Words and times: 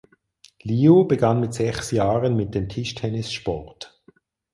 Liu 0.63 1.03
begann 1.05 1.39
mit 1.41 1.53
sechs 1.53 1.91
Jahren 1.91 2.35
mit 2.35 2.55
dem 2.55 2.67
Tischtennissport. 2.67 4.01